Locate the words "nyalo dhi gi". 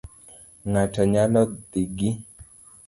1.13-2.09